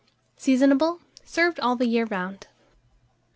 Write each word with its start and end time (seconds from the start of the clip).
Seasonable. 0.35 0.99
Served 1.25 1.59
all 1.59 1.75
the 1.75 1.85
year 1.85 2.05
round. 2.05 2.47